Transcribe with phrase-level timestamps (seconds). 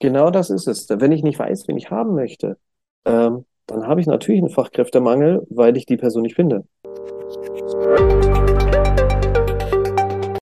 [0.00, 0.88] Genau das ist es.
[0.88, 2.56] Wenn ich nicht weiß, wen ich haben möchte,
[3.04, 6.64] ähm, dann habe ich natürlich einen Fachkräftemangel, weil ich die Person nicht finde.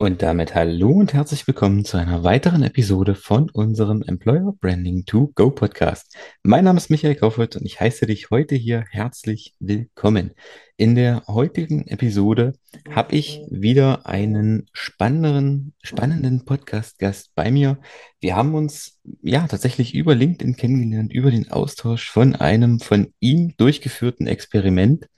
[0.01, 5.33] Und damit hallo und herzlich willkommen zu einer weiteren Episode von unserem Employer Branding to
[5.35, 6.17] Go Podcast.
[6.45, 10.35] Mein Name ist Michael Kaufert und ich heiße dich heute hier herzlich willkommen.
[10.77, 12.53] In der heutigen Episode
[12.89, 17.81] habe ich wieder einen spannenden, spannenden Podcast-Gast bei mir.
[18.21, 23.55] Wir haben uns ja tatsächlich über LinkedIn kennengelernt, über den Austausch von einem von ihm
[23.57, 25.09] durchgeführten Experiment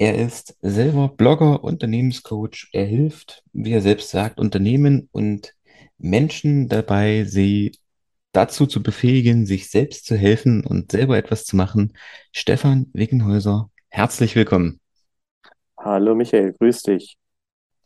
[0.00, 2.70] er ist selber Blogger, Unternehmenscoach.
[2.72, 5.54] Er hilft, wie er selbst sagt, Unternehmen und
[5.98, 7.76] Menschen dabei, sie
[8.32, 11.92] dazu zu befähigen, sich selbst zu helfen und selber etwas zu machen.
[12.32, 14.80] Stefan Wickenhäuser, herzlich willkommen.
[15.76, 17.18] Hallo Michael, grüß dich.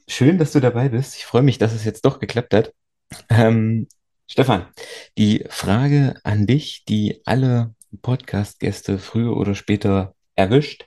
[0.06, 1.16] Schön, dass du dabei bist.
[1.16, 2.72] Ich freue mich, dass es jetzt doch geklappt hat.
[3.28, 3.88] Ähm,
[4.28, 4.68] Stefan,
[5.18, 10.86] die Frage an dich, die alle Podcast-Gäste früher oder später erwischt.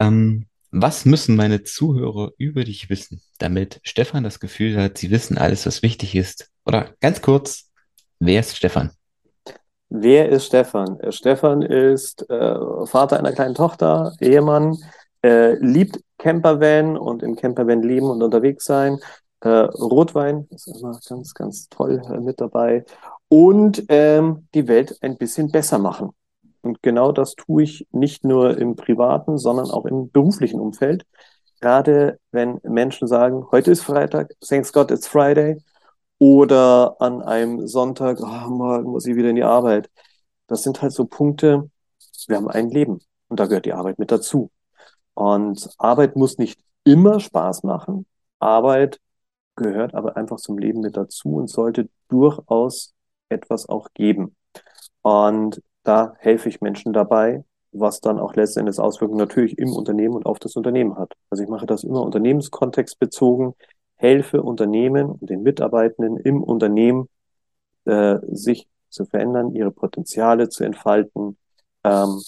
[0.00, 5.38] Ähm, was müssen meine Zuhörer über dich wissen, damit Stefan das Gefühl hat, sie wissen
[5.38, 6.50] alles, was wichtig ist?
[6.66, 7.70] Oder ganz kurz,
[8.18, 8.90] wer ist Stefan?
[9.88, 10.98] Wer ist Stefan?
[11.00, 14.76] Äh, Stefan ist äh, Vater einer kleinen Tochter, Ehemann,
[15.22, 18.98] äh, liebt Campervan und im Campervan leben und unterwegs sein.
[19.40, 22.84] Äh, Rotwein ist immer ganz, ganz toll äh, mit dabei.
[23.28, 26.10] Und ähm, die Welt ein bisschen besser machen.
[26.66, 31.06] Und genau das tue ich nicht nur im privaten, sondern auch im beruflichen Umfeld.
[31.60, 35.62] Gerade wenn Menschen sagen, heute ist Freitag, thanks God it's Friday,
[36.18, 39.90] oder an einem Sonntag, oh, morgen muss ich wieder in die Arbeit.
[40.48, 41.70] Das sind halt so Punkte,
[42.26, 44.50] wir haben ein Leben und da gehört die Arbeit mit dazu.
[45.14, 48.06] Und Arbeit muss nicht immer Spaß machen.
[48.40, 48.98] Arbeit
[49.54, 52.92] gehört aber einfach zum Leben mit dazu und sollte durchaus
[53.28, 54.34] etwas auch geben.
[55.02, 60.26] Und da helfe ich Menschen dabei, was dann auch letztendlich Auswirkungen natürlich im Unternehmen und
[60.26, 61.12] auf das Unternehmen hat.
[61.30, 63.54] Also ich mache das immer unternehmenskontextbezogen,
[63.94, 67.08] helfe Unternehmen und den Mitarbeitenden im Unternehmen,
[67.84, 71.36] äh, sich zu verändern, ihre Potenziale zu entfalten,
[71.84, 72.20] ähm,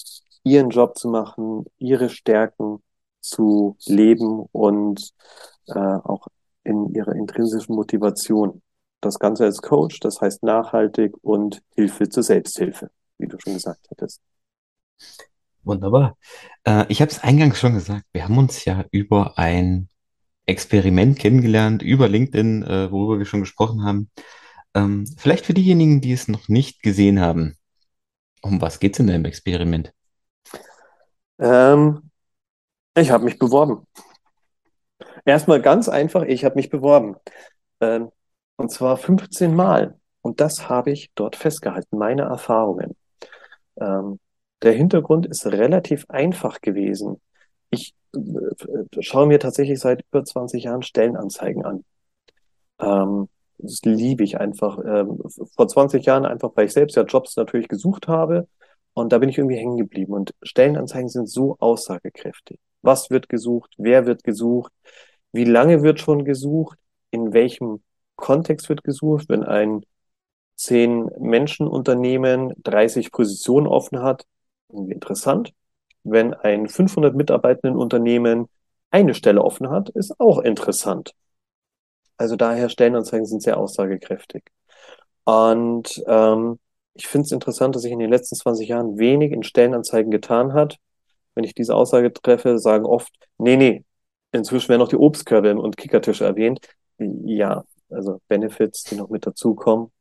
[0.43, 2.81] ihren Job zu machen, ihre Stärken
[3.19, 5.11] zu leben und
[5.67, 6.27] äh, auch
[6.63, 8.61] in ihrer intrinsischen Motivation.
[9.01, 12.89] Das Ganze als Coach, das heißt nachhaltig und Hilfe zur Selbsthilfe
[13.19, 14.21] wie du schon gesagt hattest.
[15.63, 16.17] Wunderbar.
[16.63, 19.89] Äh, ich habe es eingangs schon gesagt, wir haben uns ja über ein
[20.45, 24.09] Experiment kennengelernt, über LinkedIn, äh, worüber wir schon gesprochen haben.
[24.73, 27.55] Ähm, vielleicht für diejenigen, die es noch nicht gesehen haben,
[28.41, 29.93] um was geht es in deinem Experiment?
[31.39, 32.09] Ähm,
[32.95, 33.85] ich habe mich beworben.
[35.25, 37.15] Erstmal ganz einfach, ich habe mich beworben.
[37.81, 38.11] Ähm,
[38.57, 39.99] und zwar 15 Mal.
[40.21, 42.95] Und das habe ich dort festgehalten, meine Erfahrungen.
[43.79, 44.19] Ähm,
[44.61, 47.21] der Hintergrund ist relativ einfach gewesen.
[47.69, 48.19] Ich äh,
[49.01, 51.85] schaue mir tatsächlich seit über 20 Jahren Stellenanzeigen an.
[52.79, 54.79] Ähm, das liebe ich einfach.
[54.79, 55.19] Ähm,
[55.55, 58.47] vor 20 Jahren einfach, weil ich selbst ja Jobs natürlich gesucht habe.
[58.93, 60.13] Und da bin ich irgendwie hängen geblieben.
[60.13, 62.59] Und Stellenanzeigen sind so aussagekräftig.
[62.81, 63.73] Was wird gesucht?
[63.77, 64.71] Wer wird gesucht?
[65.31, 66.77] Wie lange wird schon gesucht?
[67.11, 67.83] In welchem
[68.15, 69.25] Kontext wird gesucht?
[69.29, 69.83] Wenn ein
[70.59, 74.25] zehn Menschenunternehmen 30 Positionen offen hat,
[74.67, 75.53] interessant.
[76.03, 78.49] Wenn ein 500 Mitarbeitenden Unternehmen
[78.91, 81.13] eine Stelle offen hat, ist auch interessant.
[82.17, 84.43] Also daher Stellenanzeigen sind sehr aussagekräftig.
[85.23, 86.59] Und ähm,
[86.93, 90.51] ich finde es interessant, dass sich in den letzten 20 Jahren wenig in Stellenanzeigen getan
[90.51, 90.77] hat.
[91.35, 93.85] Wenn ich diese Aussage treffe, sagen oft, nee, nee,
[94.33, 96.59] inzwischen werden noch die Obstkörbe und Kickertische erwähnt.
[96.97, 99.91] Ja, also Benefits, die noch mit dazukommen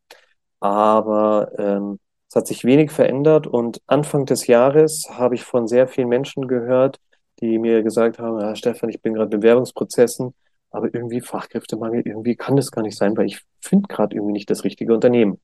[0.60, 1.98] aber ähm,
[2.28, 6.46] es hat sich wenig verändert und Anfang des Jahres habe ich von sehr vielen Menschen
[6.48, 6.98] gehört,
[7.40, 10.34] die mir gesagt haben, ja, Stefan, ich bin gerade in Bewerbungsprozessen,
[10.70, 14.50] aber irgendwie Fachkräftemangel, irgendwie kann das gar nicht sein, weil ich finde gerade irgendwie nicht
[14.50, 15.40] das richtige Unternehmen.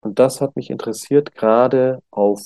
[0.00, 2.40] Und das hat mich interessiert, gerade auf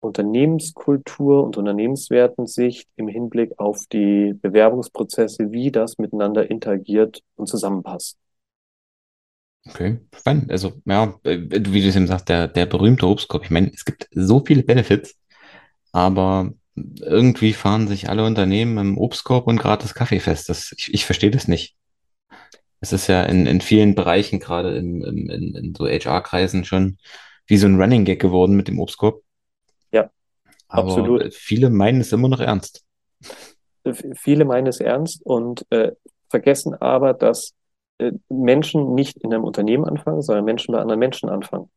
[0.00, 8.18] Unternehmenskultur und Unternehmenswertensicht im Hinblick auf die Bewerbungsprozesse, wie das miteinander interagiert und zusammenpasst.
[9.68, 10.50] Okay, spannend.
[10.50, 13.44] Also, ja, äh, wie du es eben sagst, der, der berühmte Obstkorb.
[13.44, 15.16] Ich meine, es gibt so viele Benefits,
[15.92, 20.48] aber irgendwie fahren sich alle Unternehmen im Obstkorb und gratis Kaffee fest.
[20.48, 21.76] Das, ich, ich verstehe das nicht.
[22.80, 26.98] Es ist ja in, in vielen Bereichen, gerade in, in, in, so HR-Kreisen schon
[27.46, 29.22] wie so ein Running Gag geworden mit dem Obstkorb.
[29.90, 30.10] Ja,
[30.68, 31.34] Aber absolut.
[31.34, 32.84] viele meinen es immer noch ernst.
[34.14, 35.92] Viele meinen es ernst und äh,
[36.28, 37.54] vergessen aber, dass
[38.28, 41.70] Menschen nicht in einem Unternehmen anfangen, sondern Menschen bei anderen Menschen anfangen.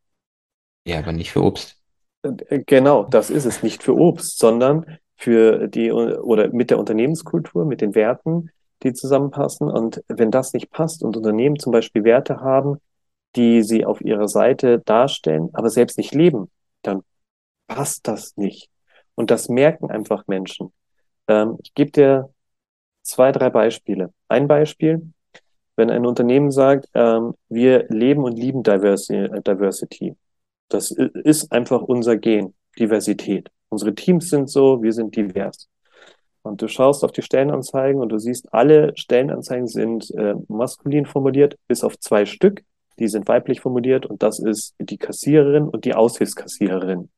[0.84, 1.80] Ja, aber nicht für Obst.
[2.22, 3.62] Äh, Genau, das ist es.
[3.62, 8.50] Nicht für Obst, sondern für die oder mit der Unternehmenskultur, mit den Werten,
[8.82, 9.68] die zusammenpassen.
[9.70, 12.78] Und wenn das nicht passt und Unternehmen zum Beispiel Werte haben,
[13.36, 16.50] die sie auf ihrer Seite darstellen, aber selbst nicht leben,
[16.82, 17.02] dann
[17.68, 18.70] passt das nicht.
[19.14, 20.72] Und das merken einfach Menschen.
[21.28, 22.30] Ähm, ich gebe dir
[23.02, 24.12] zwei, drei Beispiele.
[24.28, 25.12] Ein Beispiel,
[25.76, 30.16] wenn ein Unternehmen sagt, ähm, wir leben und lieben Diversi Diversity.
[30.68, 33.50] Das ist einfach unser Gen, Diversität.
[33.70, 35.68] Unsere Teams sind so, wir sind divers.
[36.42, 41.56] Und du schaust auf die Stellenanzeigen und du siehst, alle Stellenanzeigen sind äh, maskulin formuliert,
[41.68, 42.64] bis auf zwei Stück.
[42.98, 47.10] Die sind weiblich formuliert und das ist die Kassiererin und die Aushilfskassiererin.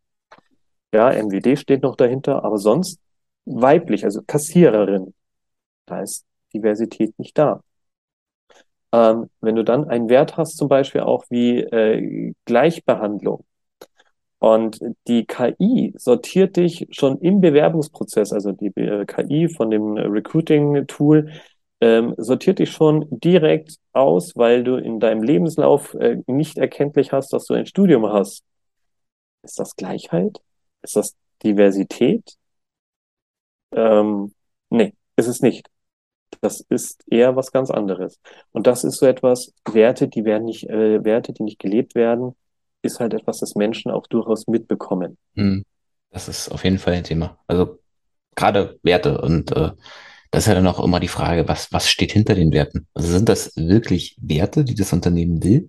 [0.93, 3.00] Ja, MWD steht noch dahinter, aber sonst
[3.44, 5.14] weiblich, also Kassiererin.
[5.87, 7.62] Da ist Diversität nicht da.
[8.92, 13.44] Ähm, wenn du dann einen Wert hast, zum Beispiel auch wie äh, Gleichbehandlung
[14.38, 21.30] und die KI sortiert dich schon im Bewerbungsprozess, also die äh, KI von dem Recruiting-Tool,
[21.80, 27.32] ähm, sortiert dich schon direkt aus, weil du in deinem Lebenslauf äh, nicht erkenntlich hast,
[27.32, 28.44] dass du ein Studium hast.
[29.42, 30.40] Ist das Gleichheit?
[30.82, 31.14] Ist das
[31.44, 32.36] Diversität?
[33.72, 34.34] Ähm,
[34.70, 35.68] nee, ist es nicht.
[36.40, 38.19] Das ist eher was ganz anderes.
[38.52, 42.34] Und das ist so etwas, Werte, die werden nicht, äh, Werte, die nicht gelebt werden,
[42.82, 45.19] ist halt etwas, das Menschen auch durchaus mitbekommen.
[45.37, 45.64] Hm.
[46.11, 47.38] Das ist auf jeden Fall ein Thema.
[47.46, 47.79] Also
[48.34, 49.70] gerade Werte und äh,
[50.31, 52.87] das ist ja dann auch immer die Frage, was, was steht hinter den Werten?
[52.94, 55.69] Also sind das wirklich Werte, die das Unternehmen will?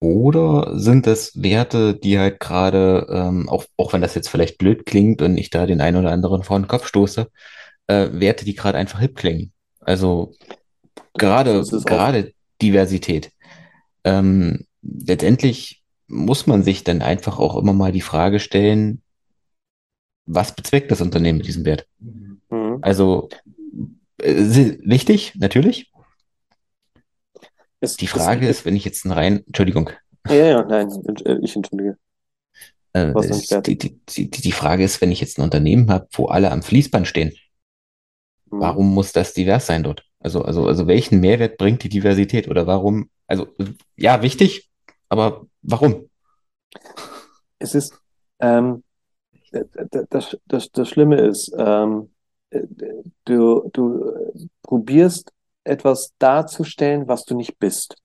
[0.00, 4.86] Oder sind das Werte, die halt gerade, ähm, auch, auch wenn das jetzt vielleicht blöd
[4.86, 7.30] klingt und ich da den einen oder anderen vor den Kopf stoße,
[7.90, 9.52] äh, Werte, die gerade einfach hip klingen?
[9.80, 10.34] Also
[11.14, 12.32] gerade, gerade
[12.62, 13.32] Diversität.
[14.04, 19.02] Ähm, letztendlich muss man sich dann einfach auch immer mal die Frage stellen,
[20.26, 21.86] was bezweckt das Unternehmen mit diesem Wert?
[21.98, 22.78] mhm.
[22.82, 23.28] Also
[24.18, 25.90] äh, wichtig, natürlich.
[27.80, 29.90] es, Die es, Frage ist, wenn ich jetzt einen rein, Entschuldigung,
[30.28, 30.90] ja, ja, nein,
[31.24, 31.96] äh, ich entschuldige,
[32.92, 36.06] äh, nicht ist, die, die, die, die Frage ist, wenn ich jetzt ein Unternehmen habe,
[36.12, 37.32] wo alle am Fließband stehen.
[38.50, 40.04] Warum muss das divers sein dort?
[40.20, 43.10] Also, also, also welchen Mehrwert bringt die Diversität oder warum?
[43.26, 43.48] Also,
[43.96, 44.68] ja, wichtig,
[45.08, 46.10] aber warum?
[47.58, 47.94] Es ist,
[48.40, 48.82] ähm,
[50.10, 52.10] das, das, das Schlimme ist, ähm,
[52.50, 52.62] äh,
[53.24, 54.12] du, du
[54.62, 55.32] probierst
[55.64, 57.96] etwas darzustellen, was du nicht bist.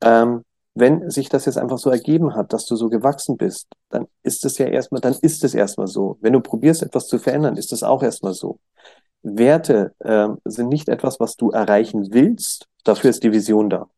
[0.00, 0.44] Ähm,
[0.74, 4.44] wenn sich das jetzt einfach so ergeben hat, dass du so gewachsen bist, dann ist
[4.44, 6.16] es ja erstmal, dann ist es erstmal so.
[6.20, 8.58] Wenn du probierst, etwas zu verändern, ist es auch erstmal so.
[9.22, 12.66] Werte ähm, sind nicht etwas, was du erreichen willst.
[12.84, 13.88] Dafür ist die Vision da.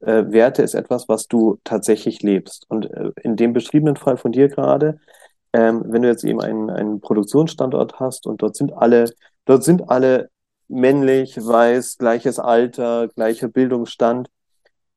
[0.00, 2.66] Äh, Werte ist etwas, was du tatsächlich lebst.
[2.68, 5.00] Und äh, in dem beschriebenen Fall von dir gerade,
[5.52, 9.12] ähm, wenn du jetzt eben einen, einen Produktionsstandort hast und dort sind alle,
[9.44, 10.30] dort sind alle
[10.68, 14.28] männlich, weiß, gleiches Alter, gleicher Bildungsstand,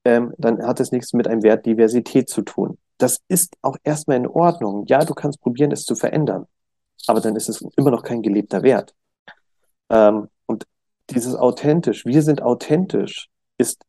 [0.05, 2.77] ähm, dann hat es nichts mit einem Wert Diversität zu tun.
[2.97, 4.85] Das ist auch erstmal in Ordnung.
[4.87, 6.45] Ja, du kannst probieren, es zu verändern,
[7.07, 8.93] aber dann ist es immer noch kein gelebter Wert.
[9.91, 10.65] Ähm, und
[11.09, 13.83] dieses authentisch, wir sind authentisch, ist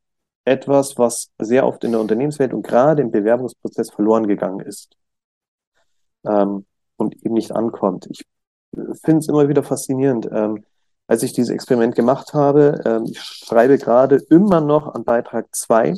[0.44, 4.96] etwas, was sehr oft in der Unternehmenswelt und gerade im Bewerbungsprozess verloren gegangen ist
[6.24, 6.66] ähm,
[6.96, 8.08] und eben nicht ankommt.
[8.10, 8.24] Ich
[9.02, 10.28] finde es immer wieder faszinierend.
[10.32, 10.64] Ähm,
[11.06, 15.94] als ich dieses Experiment gemacht habe, ähm, ich schreibe gerade immer noch an Beitrag 2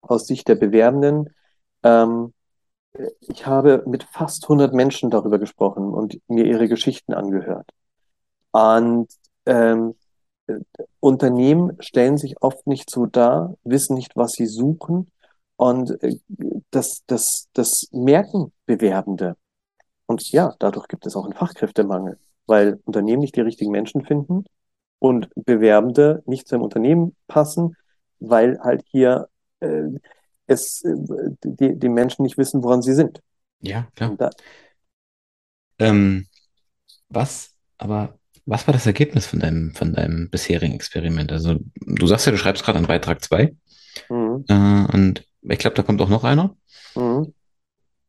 [0.00, 1.34] aus Sicht der Bewerbenden.
[1.82, 2.32] Ähm,
[3.20, 7.68] ich habe mit fast 100 Menschen darüber gesprochen und mir ihre Geschichten angehört.
[8.52, 9.08] Und
[9.46, 9.94] ähm,
[11.00, 15.10] Unternehmen stellen sich oft nicht so dar, wissen nicht, was sie suchen.
[15.56, 16.16] Und äh,
[16.70, 19.36] das, das, das merken Bewerbende.
[20.06, 24.44] Und ja, dadurch gibt es auch einen Fachkräftemangel, weil Unternehmen nicht die richtigen Menschen finden
[24.98, 27.76] und Bewerbende nicht zu einem Unternehmen passen,
[28.20, 29.28] weil halt hier
[29.60, 29.88] äh,
[30.46, 30.94] es äh,
[31.44, 33.20] die, die Menschen nicht wissen, woran sie sind.
[33.60, 34.30] Ja, klar.
[35.78, 36.26] Ähm,
[37.08, 41.32] was, aber was war das Ergebnis von deinem, von deinem bisherigen Experiment?
[41.32, 43.54] Also, du sagst ja, du schreibst gerade an Beitrag 2
[44.08, 46.56] mhm, äh, und ich glaube, da kommt auch noch einer.
[46.94, 47.32] mhm.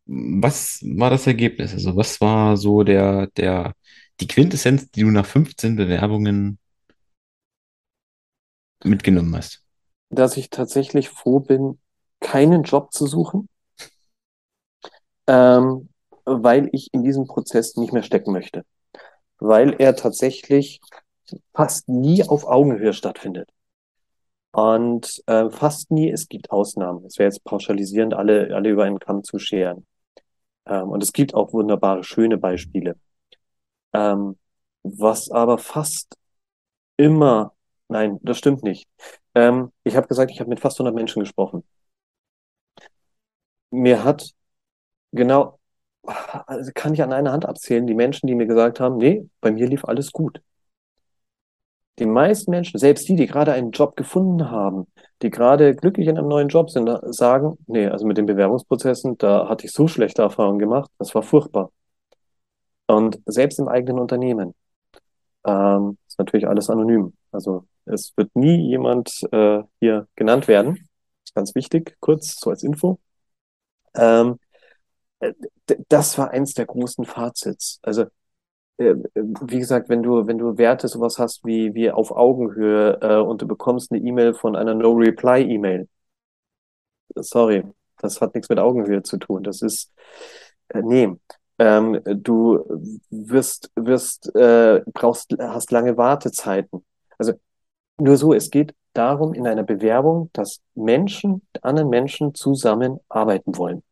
[0.10, 1.74] Was war das Ergebnis?
[1.74, 3.74] Also, was war so der, der,
[4.22, 6.60] die Quintessenz, die du nach 15 Bewerbungen
[8.86, 9.68] mitgenommen hast?
[10.10, 11.80] dass ich tatsächlich froh bin,
[12.20, 13.50] keinen Job zu suchen,
[15.28, 15.90] ähm,
[16.26, 18.64] weil ich in diesem Prozess nicht mehr stecken möchte,
[19.40, 20.82] weil er tatsächlich
[21.54, 23.50] fast nie auf Augenhöhe stattfindet.
[24.52, 27.06] Und äh, fast nie, es gibt Ausnahmen.
[27.06, 29.86] Es wäre jetzt pauschalisierend, alle, alle über einen Kamm zu scheren.
[30.68, 32.98] Ähm, und es gibt auch wunderbare, schöne Beispiele.
[33.94, 34.38] Ähm,
[34.84, 36.18] was aber fast
[36.98, 37.54] immer,
[37.90, 38.88] nein, das stimmt nicht.
[39.36, 41.64] Ähm, ich habe gesagt, ich habe mit fast 100 Menschen gesprochen.
[43.72, 44.34] Mir hat
[45.14, 45.60] genau,
[46.08, 49.52] also kann ich an einer Hand abzählen, die Menschen, die mir gesagt haben, nee, bei
[49.52, 50.42] mir lief alles gut.
[52.00, 54.86] Die meisten Menschen, selbst die, die gerade einen Job gefunden haben,
[55.24, 59.50] die gerade glücklich in einem neuen Job sind, sagen, nee, also mit den Bewerbungsprozessen, da
[59.50, 61.72] hatte ich so schlechte Erfahrungen gemacht, das war furchtbar.
[62.88, 64.54] Und selbst im eigenen Unternehmen
[65.46, 67.14] ähm, ist natürlich alles anonym.
[67.32, 70.88] Also es wird nie jemand äh, hier genannt werden.
[71.36, 73.00] Ganz wichtig, kurz so als Info.
[73.96, 74.40] Ähm,
[75.90, 77.80] das war eins der großen Fazits.
[77.82, 78.06] Also
[78.78, 83.18] äh, wie gesagt, wenn du, wenn du Werte sowas hast wie, wie auf Augenhöhe äh,
[83.18, 85.88] und du bekommst eine E-Mail von einer No-Reply-E-Mail.
[87.16, 87.64] Sorry,
[88.00, 89.44] das hat nichts mit Augenhöhe zu tun.
[89.44, 89.92] Das ist,
[90.70, 91.10] äh, nee.
[91.60, 92.64] Ähm, du
[93.10, 96.86] wirst, wirst, äh, brauchst, hast lange Wartezeiten.
[97.18, 97.34] Also
[98.00, 103.84] nur so, es geht darum in einer Bewerbung, dass Menschen, anderen Menschen zusammen arbeiten wollen.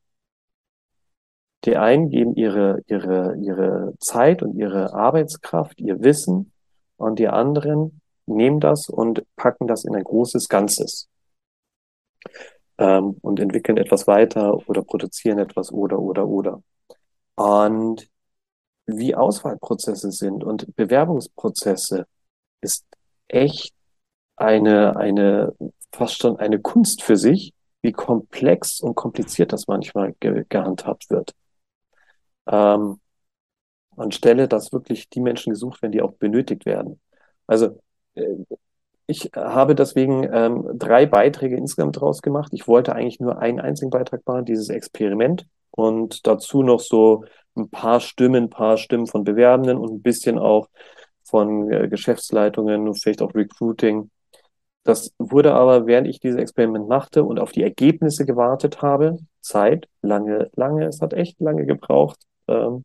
[1.66, 6.52] Die einen geben ihre, ihre, ihre Zeit und ihre Arbeitskraft, ihr Wissen
[6.98, 11.08] und die anderen nehmen das und packen das in ein großes Ganzes
[12.78, 16.62] ähm, und entwickeln etwas weiter oder produzieren etwas oder oder oder.
[17.36, 18.08] Und
[18.86, 22.06] wie Auswahlprozesse sind und Bewerbungsprozesse
[22.62, 22.86] ist
[23.28, 23.74] echt
[24.36, 25.54] eine, eine,
[25.92, 31.34] fast schon eine Kunst für sich, wie komplex und kompliziert das manchmal ge gehandhabt wird
[32.48, 33.00] ähm,
[33.98, 37.00] anstelle, dass wirklich die Menschen gesucht werden, die auch benötigt werden.
[37.48, 37.80] Also
[38.16, 38.36] äh,
[39.08, 42.52] ich habe deswegen ähm, drei Beiträge insgesamt draus gemacht.
[42.54, 47.26] Ich wollte eigentlich nur einen einzigen Beitrag machen, dieses Experiment und dazu noch so
[47.56, 50.70] ein paar Stimmen, ein paar Stimmen von Bewerbenden und ein bisschen auch
[51.24, 54.10] von äh, Geschäftsleitungen vielleicht auch Recruiting.
[54.84, 59.88] Das wurde aber, während ich dieses Experiment machte und auf die Ergebnisse gewartet habe, Zeit,
[60.02, 62.84] lange, lange, es hat echt lange gebraucht, ähm,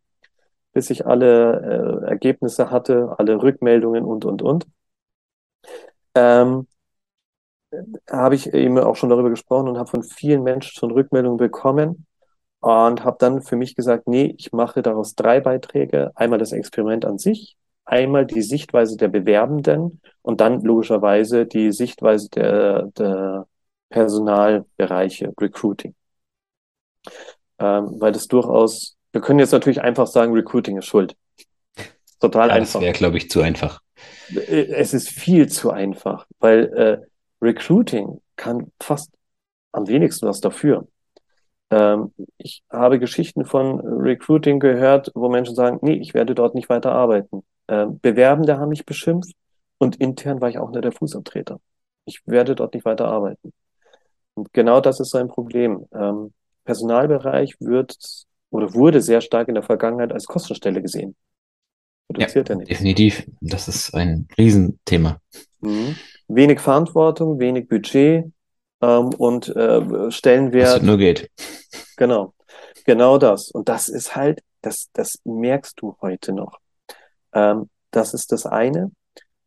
[0.72, 4.66] bis ich alle äh, Ergebnisse hatte, alle Rückmeldungen und, und, und.
[6.14, 6.66] Ähm,
[8.10, 12.06] habe ich eben auch schon darüber gesprochen und habe von vielen Menschen schon Rückmeldungen bekommen
[12.60, 16.10] und habe dann für mich gesagt, nee, ich mache daraus drei Beiträge.
[16.14, 22.28] Einmal das Experiment an sich, einmal die Sichtweise der Bewerbenden und dann logischerweise die Sichtweise
[22.30, 23.46] der, der
[23.90, 25.94] Personalbereiche, Recruiting.
[27.58, 31.16] Ähm, weil das durchaus wir können jetzt natürlich einfach sagen, Recruiting ist schuld.
[32.20, 32.74] Total ja, einfach.
[32.74, 33.80] Das wäre, glaube ich, zu einfach.
[34.34, 36.98] Äh, es ist viel zu einfach, weil äh,
[37.42, 39.10] Recruiting kann fast
[39.72, 40.86] am wenigsten was dafür.
[41.70, 46.68] Ähm, ich habe Geschichten von Recruiting gehört, wo Menschen sagen, nee, ich werde dort nicht
[46.68, 47.42] weiter arbeiten.
[47.68, 49.34] Ähm, Bewerbende haben mich beschimpft
[49.78, 51.60] und intern war ich auch nur der Fußabtreter.
[52.04, 53.52] Ich werde dort nicht weiter arbeiten.
[54.34, 55.86] Und genau das ist sein Problem.
[55.92, 56.32] Ähm,
[56.64, 57.96] Personalbereich wird
[58.50, 61.16] oder wurde sehr stark in der Vergangenheit als Kostenstelle gesehen.
[62.08, 62.70] Produziert ja, er nicht.
[62.70, 63.26] Definitiv.
[63.40, 65.20] Das ist ein Riesenthema.
[65.60, 65.96] Mhm.
[66.28, 68.26] Wenig Verantwortung, wenig Budget
[68.80, 70.76] ähm, und äh, Stellenwert.
[70.76, 71.30] Was nur geht.
[71.96, 72.34] Genau.
[72.84, 73.50] Genau das.
[73.50, 76.58] Und das ist halt, das, das merkst du heute noch.
[77.32, 78.90] Ähm, das ist das eine.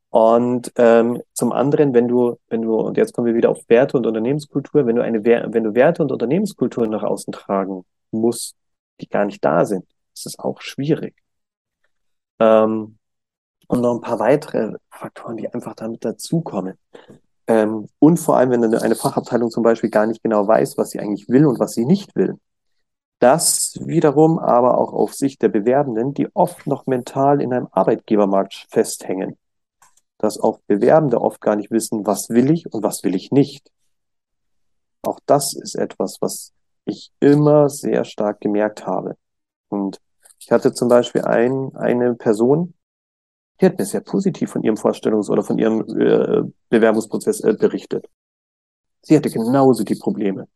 [0.09, 3.97] Und ähm, zum anderen, wenn du, wenn du, und jetzt kommen wir wieder auf Werte
[3.97, 8.55] und Unternehmenskultur, wenn du eine, wenn du Werte und Unternehmenskultur nach außen tragen musst,
[9.01, 9.85] die gar nicht da sind.
[10.13, 11.15] Ist auch schwierig.
[12.39, 12.97] Ähm,
[13.67, 16.77] und noch ein paar weitere Faktoren, die einfach damit dazukommen.
[17.47, 20.99] Ähm, und vor allem, wenn eine Fachabteilung zum Beispiel gar nicht genau weiß, was sie
[20.99, 22.39] eigentlich will und was sie nicht will.
[23.19, 28.67] Das wiederum aber auch auf Sicht der Bewerbenden, die oft noch mental in einem Arbeitgebermarkt
[28.69, 29.37] festhängen.
[30.17, 33.71] Dass auch Bewerbende oft gar nicht wissen, was will ich und was will ich nicht.
[35.01, 36.53] Auch das ist etwas, was
[36.85, 39.15] ich immer sehr stark gemerkt habe.
[39.69, 39.99] Und
[40.39, 42.73] ich hatte zum Beispiel ein, eine Person,
[43.59, 48.07] die hat mir sehr positiv von ihrem Vorstellungs- oder von ihrem äh, Bewerbungsprozess äh, berichtet.
[49.01, 50.47] Sie hatte genauso die Probleme,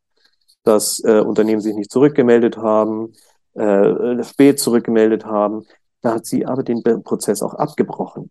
[0.64, 3.14] dass äh, Unternehmen sich nicht zurückgemeldet haben,
[3.54, 5.66] äh, spät zurückgemeldet haben.
[6.02, 8.30] Da hat sie aber den Prozess auch abgebrochen,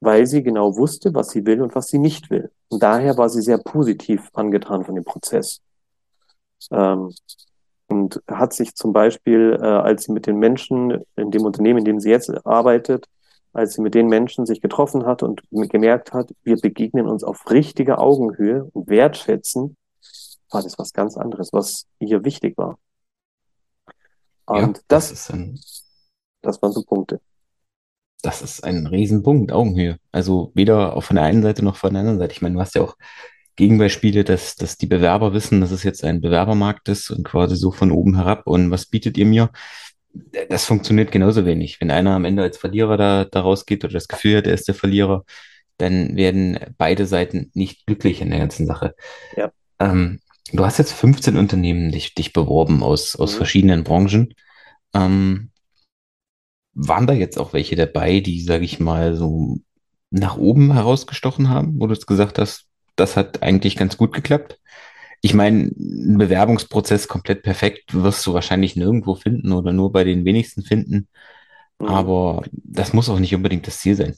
[0.00, 2.50] weil sie genau wusste, was sie will und was sie nicht will.
[2.68, 5.60] Und daher war sie sehr positiv angetan von dem Prozess.
[6.70, 7.12] Ähm,
[7.88, 11.84] und hat sich zum Beispiel, äh, als sie mit den Menschen in dem Unternehmen, in
[11.84, 13.06] dem sie jetzt arbeitet,
[13.52, 17.50] als sie mit den Menschen sich getroffen hat und gemerkt hat, wir begegnen uns auf
[17.50, 19.76] richtiger Augenhöhe und wertschätzen,
[20.50, 22.78] war das was ganz anderes, was ihr wichtig war.
[24.46, 25.60] Und Ja, das, das ist ein,
[26.42, 27.20] das waren so Punkte.
[28.22, 29.98] das ist ein Riesenpunkt, Augenhöhe.
[30.12, 32.32] Also weder auch von der einen Seite noch von der anderen Seite.
[32.32, 32.96] Ich meine, du hast ja auch
[33.58, 37.72] Gegenbeispiele, dass, dass die Bewerber wissen, dass es jetzt ein Bewerbermarkt ist und quasi so
[37.72, 39.50] von oben herab und was bietet ihr mir?
[40.48, 41.80] Das funktioniert genauso wenig.
[41.80, 44.68] Wenn einer am Ende als Verlierer da, da rausgeht oder das Gefühl hat, er ist
[44.68, 45.24] der Verlierer,
[45.76, 48.94] dann werden beide Seiten nicht glücklich in der ganzen Sache.
[49.36, 49.50] Ja.
[49.80, 50.20] Ähm,
[50.52, 53.36] du hast jetzt 15 Unternehmen dich, dich beworben aus, aus Mhm.
[53.36, 54.34] verschiedenen Branchen.
[54.94, 55.50] Ähm,
[56.74, 59.58] waren da jetzt auch welche dabei, die, sage ich mal, so
[60.10, 62.67] nach oben herausgestochen haben, wo du jetzt gesagt hast,
[63.00, 64.60] das hat eigentlich ganz gut geklappt?
[65.22, 70.24] Ich meine, einen Bewerbungsprozess komplett perfekt wirst du wahrscheinlich nirgendwo finden oder nur bei den
[70.24, 71.08] wenigsten finden,
[71.80, 72.08] Mhm.
[72.08, 74.16] aber das muss auch nicht unbedingt das Ziel sein.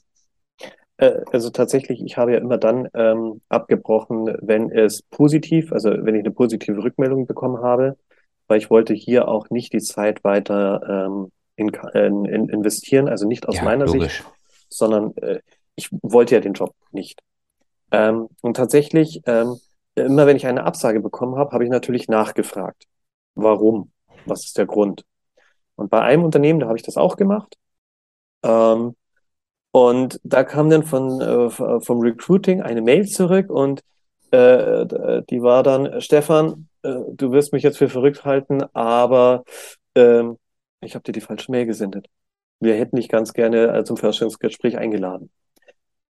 [0.99, 6.15] Äh, Also tatsächlich, ich habe ja immer dann ähm, abgebrochen, wenn es positiv, also wenn
[6.15, 7.97] ich eine positive Rückmeldung bekommen habe,
[8.49, 13.27] weil ich wollte hier auch nicht die Zeit weiter ähm, in, in, in investieren, also
[13.27, 14.25] nicht aus Ja, meiner Sicht, logisch.
[14.69, 15.41] sondern äh,
[15.77, 17.21] ich wollte ja den Job nicht.
[17.93, 19.57] Ähm, und tatsächlich, ähm,
[19.95, 22.87] immer wenn ich eine Absage bekommen habe, habe ich natürlich nachgefragt.
[23.35, 23.93] Warum?
[24.25, 25.05] Was ist der Grund?
[25.77, 27.57] Und bei einem Unternehmen, da habe ich das auch gemacht.
[28.43, 28.97] Ähm,
[29.73, 33.83] und da kam dann von, äh, vom Recruiting eine Mail zurück und
[34.33, 39.45] äh, d- die war dann, Stefan, äh, du wirst mich jetzt für verrückt halten, aber
[39.95, 40.39] ähm,
[40.81, 42.07] ich habe dir die falsche Mail gesendet.
[42.61, 45.31] Wir hätten dich ganz gerne äh, zum Vorstellungsgespräch eingeladen.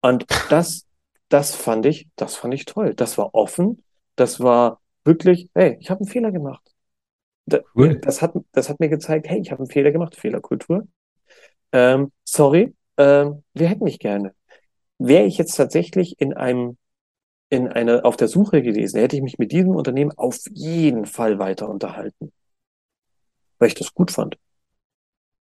[0.01, 0.85] Und das,
[1.29, 2.93] das fand ich, das fand ich toll.
[2.95, 3.83] Das war offen.
[4.15, 6.73] Das war wirklich, hey, ich habe einen Fehler gemacht.
[7.47, 7.99] Da- Cool.
[8.01, 10.87] Das hat, das hat mir gezeigt, hey, ich habe einen Fehler gemacht, Fehlerkultur.
[11.73, 14.35] Ähm, sorry, ähm, wir hätten mich gerne.
[14.99, 16.77] Wäre ich jetzt tatsächlich in einem,
[17.49, 21.39] in einer, auf der Suche gewesen, hätte ich mich mit diesem Unternehmen auf jeden Fall
[21.39, 22.31] weiter unterhalten,
[23.59, 24.37] weil ich das gut fand,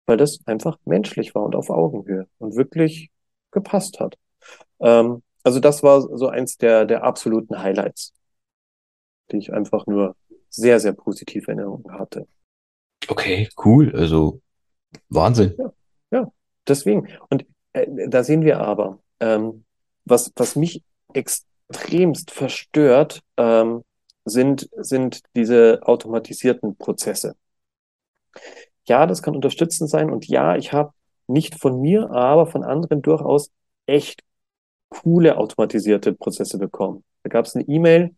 [0.06, 3.10] weil das einfach menschlich war und auf Augenhöhe und wirklich
[3.52, 4.18] gepasst hat.
[4.82, 8.12] Ähm, also das war so eins der, der absoluten Highlights,
[9.32, 10.18] die ich einfach nur
[10.50, 12.28] sehr, sehr positiv in Erinnerung hatte.
[13.08, 13.96] Okay, cool.
[13.96, 14.42] Also
[15.08, 15.58] Wahnsinn.
[16.12, 16.30] Ja,
[16.68, 17.08] deswegen.
[17.30, 19.64] Und äh, da sehen wir aber, ähm,
[20.04, 20.84] was, was mich
[21.14, 23.86] extremst verstört, ähm,
[24.26, 27.38] sind, sind diese automatisierten Prozesse.
[28.86, 30.92] Ja, das kann unterstützend sein und ja, ich habe
[31.26, 33.50] nicht von mir, aber von anderen durchaus
[33.86, 34.27] echt
[34.90, 37.04] coole automatisierte Prozesse bekommen.
[37.24, 38.16] Da gab es eine E-Mail,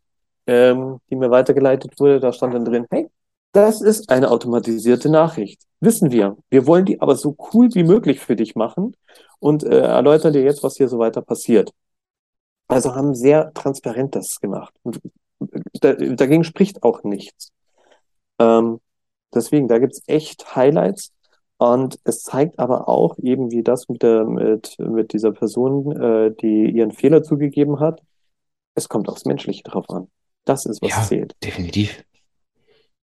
[0.47, 3.10] ähm, die mir weitergeleitet wurde, da stand dann drin, hey,
[3.51, 5.62] das ist eine automatisierte Nachricht.
[5.79, 6.38] Wissen wir.
[6.49, 8.95] Wir wollen die aber so cool wie möglich für dich machen
[9.39, 11.71] und äh, erläutern dir jetzt, was hier so weiter passiert.
[12.67, 14.73] Also haben sehr transparent das gemacht.
[14.84, 14.99] Und
[15.82, 17.51] da, dagegen spricht auch nichts.
[18.38, 18.79] Ähm,
[19.34, 21.12] deswegen, da gibt's echt Highlights.
[21.59, 26.31] Und es zeigt aber auch eben, wie das mit der, mit, mit dieser Person, äh,
[26.35, 28.03] die ihren Fehler zugegeben hat.
[28.75, 30.09] Es kommt aufs Menschliche drauf an.
[30.45, 31.35] Das ist, was Ja, zählt.
[31.43, 32.03] definitiv.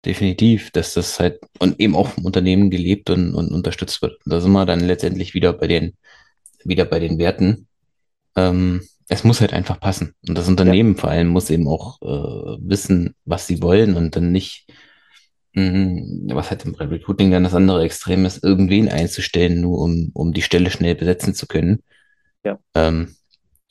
[0.05, 4.21] Definitiv, dass das halt und eben auch vom Unternehmen gelebt und, und unterstützt wird.
[4.27, 5.97] Da sind wir dann letztendlich wieder bei den,
[6.65, 7.69] wieder bei den Werten.
[8.37, 10.15] Ähm, es muss halt einfach passen.
[10.29, 14.17] Und das Ja, Unternehmen vor allem muss eben auch äh, wissen, was sie wollen und
[14.17, 14.67] dann nicht,
[15.55, 20.43] was halt im Recruiting dann das andere Extrem ist, irgendwen einzustellen, nur um, um die
[20.43, 21.83] Stelle schnell besetzen zu können.
[22.45, 22.59] ja.
[22.75, 23.15] Ähm,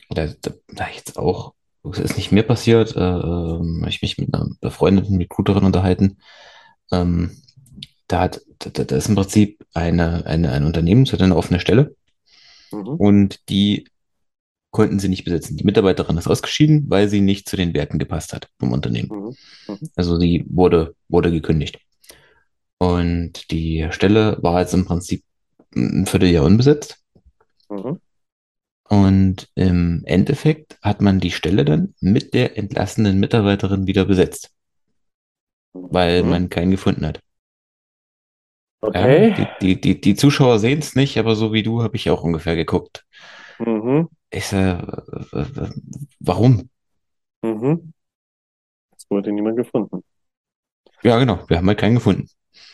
[0.10, 4.18] da, da, da jetzt auch, das ist nicht mir passiert, äh, ähm, hab ich mich
[4.18, 6.18] mit einer befreundeten Recruiterin unterhalten.
[6.92, 7.32] Ähm,
[8.08, 11.60] da hat, da, da ist im Prinzip eine, eine, ein Unternehmen, es hat eine offene
[11.60, 11.96] Stelle
[12.72, 12.96] Mhm.
[12.98, 13.88] und die
[14.74, 15.58] konnten sie nicht besetzen.
[15.58, 19.10] Die Mitarbeiterin ist ausgeschieden, weil sie nicht zu den Werten gepasst hat vom Unternehmen.
[19.12, 19.38] Mhm.
[19.70, 19.90] Mhm.
[19.96, 21.80] Also sie wurde, wurde gekündigt.
[22.80, 25.24] Und die Stelle war jetzt im Prinzip
[25.76, 27.00] ein Vierteljahr unbesetzt.
[27.70, 28.00] Mhm.
[28.90, 34.52] Und im Endeffekt hat man die Stelle dann mit der entlassenen Mitarbeiterin wieder besetzt,
[35.74, 36.30] weil Mhm.
[36.30, 37.20] man keinen gefunden hat.
[38.84, 39.34] Ja, Okay.
[39.62, 42.24] die, die, die, die Zuschauer sehen es nicht, aber so wie du habe ich auch
[42.24, 43.06] ungefähr geguckt.
[43.60, 44.10] Mhm.
[44.32, 45.04] Ich sag,
[46.20, 46.70] warum?
[47.44, 47.94] Mhm.
[48.98, 50.04] Es wurde niemand gefunden.
[51.04, 52.28] Ja, genau, wir haben halt keinen gefunden.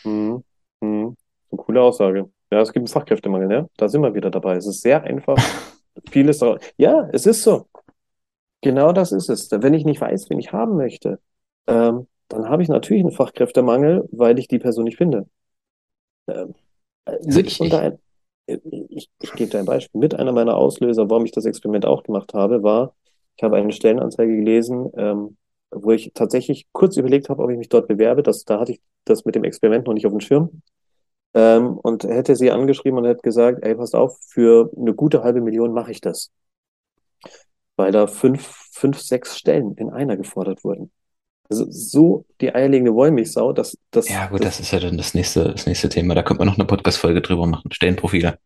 [0.04, 0.42] Mhm.
[0.80, 1.16] Mhm.
[1.50, 2.30] Eine coole Aussage.
[2.50, 3.68] Ja, es gibt einen Fachkräftemangel, ne?
[3.76, 4.56] Da sind wir wieder dabei.
[4.56, 5.36] Es ist sehr einfach.
[6.10, 6.58] Vieles daran.
[6.76, 7.66] Ja, es ist so.
[8.62, 9.50] Genau das ist es.
[9.50, 11.20] Wenn ich nicht weiß, wen ich haben möchte,
[11.66, 15.26] ähm, dann habe ich natürlich einen Fachkräftemangel, weil ich die Person nicht finde.
[16.28, 16.54] Ähm,
[17.04, 17.72] Also ich, ich,
[18.88, 20.00] ich, ich gebe dir ein Beispiel.
[20.00, 22.94] Mit einer meiner Auslöser, warum ich das Experiment auch gemacht habe, war,
[23.36, 25.36] ich habe eine Stellenanzeige gelesen, ähm,
[25.70, 28.22] wo ich tatsächlich kurz überlegt habe, ob ich mich dort bewerbe.
[28.22, 30.62] Das, da hatte ich das mit dem Experiment noch nicht auf dem Schirm.
[31.34, 35.40] Ähm, und hätte sie angeschrieben und hätte gesagt, ey, passt auf, für eine gute halbe
[35.40, 36.32] Million mache ich das.
[37.76, 40.90] Weil da fünf, fünf, sechs Stellen in einer gefordert wurden.
[41.50, 44.08] Also so die eierlegende Wollmilchsau, dass das.
[44.08, 46.14] Ja, gut, das, das ist ja dann das nächste, das nächste Thema.
[46.14, 47.72] Da könnte man noch eine Podcast-Folge drüber machen.
[47.72, 48.38] Stellenprofile.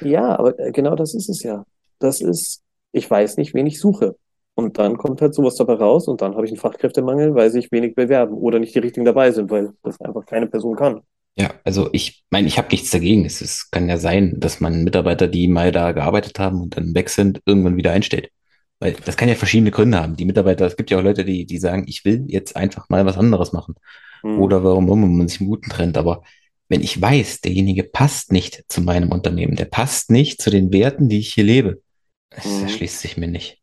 [0.00, 1.64] Ja, aber äh, genau das ist es ja.
[1.98, 4.16] Das ist, ich weiß nicht, wen ich suche.
[4.54, 7.70] Und dann kommt halt sowas dabei raus und dann habe ich einen Fachkräftemangel, weil sich
[7.72, 11.00] wenig bewerben oder nicht die richtigen dabei sind, weil das einfach keine Person kann.
[11.38, 13.26] Ja, also ich meine, ich habe nichts dagegen.
[13.26, 16.94] Es, es kann ja sein, dass man Mitarbeiter, die mal da gearbeitet haben und dann
[16.94, 18.30] weg sind, irgendwann wieder einstellt.
[18.78, 20.16] Weil das kann ja verschiedene Gründe haben.
[20.16, 23.06] Die Mitarbeiter, es gibt ja auch Leute, die, die sagen, ich will jetzt einfach mal
[23.06, 23.74] was anderes machen.
[24.22, 24.38] Hm.
[24.38, 25.96] Oder warum immer man sich im Guten trennt.
[25.96, 26.22] Aber
[26.68, 31.08] wenn ich weiß, derjenige passt nicht zu meinem Unternehmen, der passt nicht zu den Werten,
[31.08, 31.82] die ich hier lebe,
[32.30, 32.62] das Mhm.
[32.64, 33.62] erschließt sich mir nicht.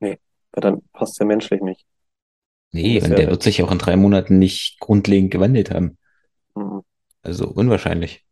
[0.00, 0.18] Nee,
[0.52, 1.84] weil dann passt er menschlich nicht.
[2.72, 5.96] Nee, und der ja- wird sich auch in drei Monaten nicht grundlegend gewandelt haben.
[6.56, 6.82] Mhm.
[7.22, 8.24] Also unwahrscheinlich.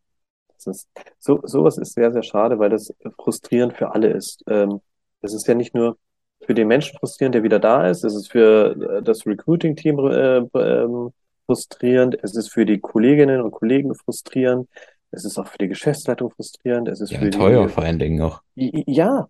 [0.55, 0.89] Das ist,
[1.19, 4.43] so, sowas ist sehr, sehr schade, weil das frustrierend für alle ist.
[4.47, 4.81] Ähm,
[5.23, 5.97] es ist ja nicht nur
[6.45, 10.37] für den Menschen frustrierend, der wieder da ist, es ist für äh, das Recruiting-Team äh,
[10.59, 11.13] ähm,
[11.45, 14.69] frustrierend, es ist für die Kolleginnen und Kollegen frustrierend,
[15.11, 17.99] es ist auch für die Geschäftsleitung frustrierend, es ist Ja, für teuer die, vor allen
[17.99, 18.41] Dingen auch.
[18.55, 19.29] Ja,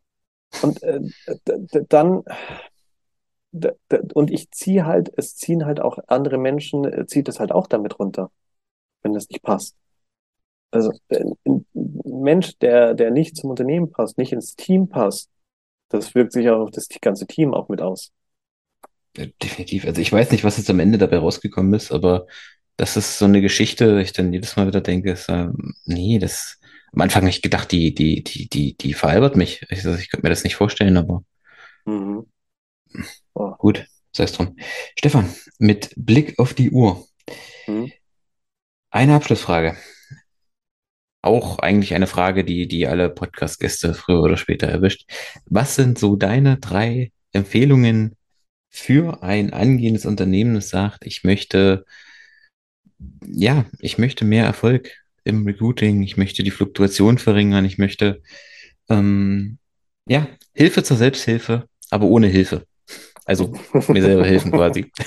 [0.62, 0.99] und äh,
[1.89, 2.23] dann
[4.13, 7.67] und ich ziehe halt, es ziehen halt auch andere Menschen, äh, zieht es halt auch
[7.67, 8.32] damit runter,
[9.03, 9.75] wenn das nicht passt.
[10.71, 11.65] Also äh, ein
[12.03, 15.29] Mensch, der, der nicht zum Unternehmen passt, nicht ins Team passt,
[15.93, 18.12] das wirkt sich auch auf das ganze Team auch mit aus.
[19.17, 19.86] Ja, Definitiv.
[19.86, 22.25] Also ich weiß nicht, was jetzt am Ende dabei rausgekommen ist, aber
[22.77, 26.60] das ist so eine Geschichte, ich dann jedes Mal wieder denke, ist, ähm, nee, das
[26.93, 29.63] am Anfang ich gedacht, die, die, die, die, die veralbert mich.
[29.69, 31.23] Ich, also ich könnte mir das nicht vorstellen, aber
[31.86, 32.25] Mhm.
[33.36, 33.56] Oh.
[33.58, 34.56] gut, sei es drum.
[34.97, 37.06] Stefan, mit Blick auf die Uhr,
[37.67, 37.91] Mhm.
[38.91, 39.75] eine Abschlussfrage.
[41.23, 45.09] Auch eigentlich eine Frage, die, die alle Podcast-Gäste früher oder später erwischt.
[45.45, 48.15] Was sind so deine drei Empfehlungen
[48.69, 51.86] für ein angehendes Unternehmen, das sagt, ich möchte,
[53.25, 54.91] ja, ich möchte mehr Erfolg
[55.23, 58.21] im Recruiting, ich möchte die Fluktuation verringern, ich möchte,
[58.89, 59.57] ähm,
[60.07, 62.65] ja, Hilfe zur Selbsthilfe, aber ohne Hilfe.
[63.25, 63.53] Also
[63.88, 64.91] mir selber helfen quasi.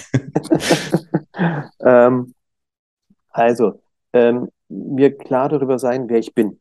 [1.87, 2.35] Ähm,
[3.31, 6.61] also, ähm, mir klar darüber sein, wer ich bin,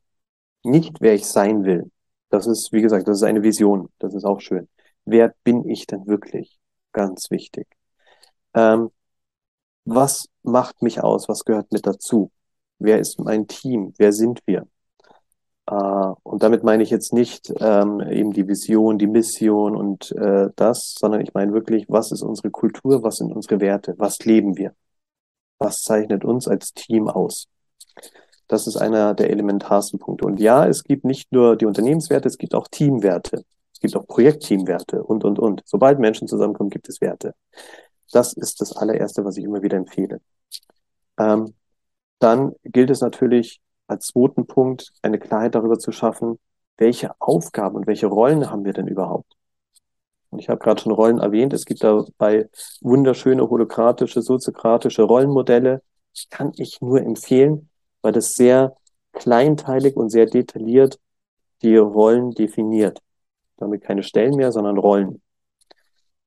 [0.63, 1.91] nicht wer ich sein will.
[2.29, 3.89] Das ist, wie gesagt, das ist eine Vision.
[3.99, 4.67] Das ist auch schön.
[5.05, 6.59] Wer bin ich denn wirklich?
[6.93, 7.67] Ganz wichtig.
[8.55, 8.91] Ähm,
[9.85, 11.29] was macht mich aus?
[11.29, 12.31] Was gehört mit dazu?
[12.79, 13.93] Wer ist mein Team?
[13.97, 14.67] Wer sind wir?
[15.67, 15.73] Äh,
[16.23, 20.95] und damit meine ich jetzt nicht ähm, eben die Vision, die Mission und äh, das,
[20.97, 23.03] sondern ich meine wirklich, was ist unsere Kultur?
[23.03, 23.95] Was sind unsere Werte?
[23.97, 24.75] Was leben wir?
[25.59, 27.47] Was zeichnet uns als Team aus?
[28.47, 30.25] Das ist einer der elementarsten Punkte.
[30.25, 33.43] Und ja, es gibt nicht nur die Unternehmenswerte, es gibt auch Teamwerte.
[33.73, 35.61] Es gibt auch Projektteamwerte und, und, und.
[35.65, 37.33] Sobald Menschen zusammenkommen, gibt es Werte.
[38.11, 40.21] Das ist das allererste, was ich immer wieder empfehle.
[41.17, 41.53] Ähm,
[42.19, 46.39] dann gilt es natürlich als zweiten Punkt, eine Klarheit darüber zu schaffen,
[46.77, 49.33] welche Aufgaben und welche Rollen haben wir denn überhaupt?
[50.29, 51.53] Und ich habe gerade schon Rollen erwähnt.
[51.53, 52.49] Es gibt dabei
[52.81, 55.81] wunderschöne holokratische, soziokratische Rollenmodelle.
[56.29, 57.69] Kann ich nur empfehlen,
[58.05, 58.77] weil das sehr
[59.13, 60.99] kleinteilig und sehr detailliert
[61.63, 63.01] die Rollen definiert.
[63.57, 65.23] Damit keine Stellen mehr, sondern Rollen.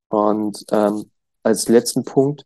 [0.08, 1.08] Und ähm,
[1.44, 2.44] als letzten Punkt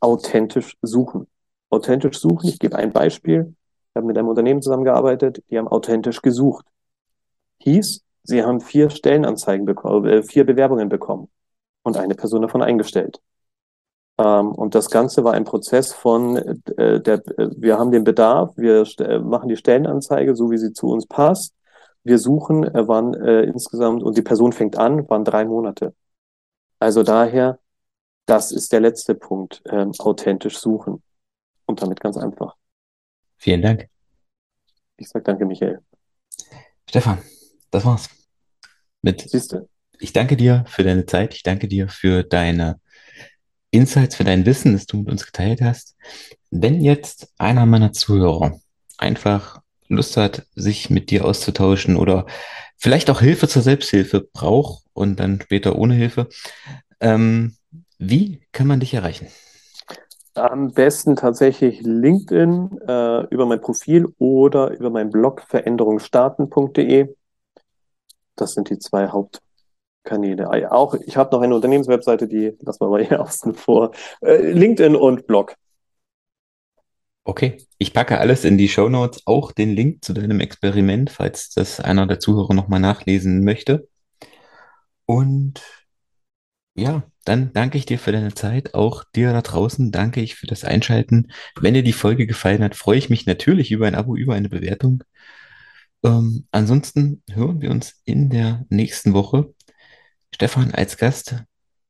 [0.00, 1.26] authentisch suchen.
[1.68, 3.54] Authentisch suchen, ich gebe ein Beispiel.
[3.90, 6.64] Ich habe mit einem Unternehmen zusammengearbeitet, die haben authentisch gesucht.
[7.58, 11.28] Hieß, sie haben vier Stellenanzeigen bekommen, äh, vier Bewerbungen bekommen
[11.82, 13.20] und eine Person davon eingestellt.
[14.18, 18.56] Ähm, und das Ganze war ein Prozess von, äh, der, äh, wir haben den Bedarf,
[18.56, 21.54] wir st- machen die Stellenanzeige, so wie sie zu uns passt.
[22.02, 25.94] Wir suchen, äh, waren äh, insgesamt, und die Person fängt an, waren drei Monate.
[26.78, 27.58] Also daher,
[28.26, 31.02] das ist der letzte Punkt, ähm, authentisch suchen.
[31.66, 32.54] Und damit ganz einfach.
[33.36, 33.88] Vielen Dank.
[34.96, 35.80] Ich sage danke, Michael.
[36.88, 37.18] Stefan,
[37.72, 38.08] das war's.
[39.02, 39.68] Mit Siehst du?
[39.98, 41.34] Ich danke dir für deine Zeit.
[41.34, 42.80] Ich danke dir für deine
[43.76, 45.96] Insights, für dein Wissen, das du mit uns geteilt hast.
[46.50, 48.58] Wenn jetzt einer meiner Zuhörer
[48.98, 52.26] einfach Lust hat, sich mit dir auszutauschen oder
[52.76, 56.28] vielleicht auch Hilfe zur Selbsthilfe braucht und dann später ohne Hilfe,
[57.00, 57.56] ähm,
[57.98, 59.28] wie kann man dich erreichen?
[60.34, 67.14] Am besten tatsächlich LinkedIn äh, über mein Profil oder über meinen Blog veränderungsstarten.de.
[68.34, 69.45] Das sind die zwei Hauptkanäle.
[70.12, 73.92] Ah auch ich habe noch eine Unternehmenswebseite, die lassen wir mal hier außen vor.
[74.20, 75.54] Äh, LinkedIn und Blog.
[77.24, 81.50] Okay, ich packe alles in die Show Notes, auch den Link zu deinem Experiment, falls
[81.50, 83.88] das einer der Zuhörer nochmal nachlesen möchte.
[85.06, 85.62] Und
[86.74, 88.74] ja, dann danke ich dir für deine Zeit.
[88.74, 91.32] Auch dir da draußen danke ich für das Einschalten.
[91.60, 94.48] Wenn dir die Folge gefallen hat, freue ich mich natürlich über ein Abo, über eine
[94.48, 95.02] Bewertung.
[96.04, 99.54] Ähm, ansonsten hören wir uns in der nächsten Woche.
[100.34, 101.36] Stefan als Gast,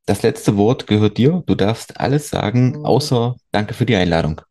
[0.05, 1.43] das letzte Wort gehört dir.
[1.45, 4.41] Du darfst alles sagen, außer danke für die Einladung.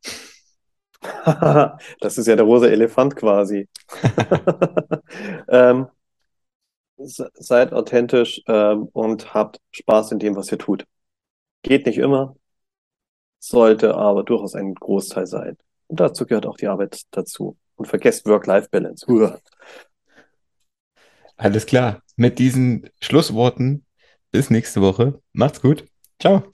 [2.01, 3.69] das ist ja der rosa Elefant quasi.
[5.49, 5.87] ähm,
[6.99, 10.85] seid authentisch ähm, und habt Spaß in dem, was ihr tut.
[11.63, 12.37] Geht nicht immer,
[13.39, 15.57] sollte aber durchaus ein Großteil sein.
[15.89, 17.57] Und dazu gehört auch die Arbeit dazu.
[17.77, 19.07] Und vergesst Work-Life-Balance.
[21.37, 22.03] Alles klar.
[22.17, 23.85] Mit diesen Schlussworten
[24.31, 25.21] bis nächste Woche.
[25.33, 25.85] Macht's gut.
[26.19, 26.51] Ciao.